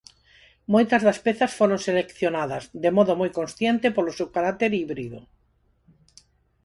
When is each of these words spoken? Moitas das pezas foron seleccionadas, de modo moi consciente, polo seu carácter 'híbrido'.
Moitas 0.73 1.01
das 1.07 1.21
pezas 1.25 1.51
foron 1.59 1.79
seleccionadas, 1.87 2.63
de 2.83 2.89
modo 2.97 3.13
moi 3.21 3.29
consciente, 3.39 3.87
polo 3.95 4.15
seu 4.17 4.27
carácter 4.35 4.69
'híbrido'. 4.73 5.25